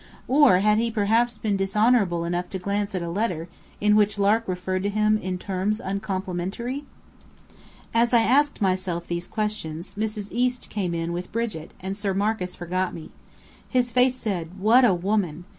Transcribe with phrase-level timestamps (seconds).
[0.27, 3.47] Or had he perhaps been dishonourable enough to glance at a letter,
[3.79, 6.85] in which Lark referred to him in terms uncomplimentary?
[7.93, 10.29] As I asked myself these questions, Mrs.
[10.31, 13.11] East came in with Brigit, and Sir Marcus forgot me.
[13.69, 15.45] His face said "What a woman!"